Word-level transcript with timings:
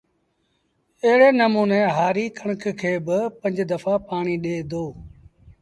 ايڙي 1.03 1.29
نموٚني 1.41 1.81
هآري 1.95 2.25
ڪڻڪ 2.37 2.63
کي 2.79 2.91
با 3.05 3.19
پنج 3.41 3.55
دڦآ 3.71 3.93
پآڻيٚ 4.07 4.41
ڏي 4.43 4.57
دو 4.71 4.85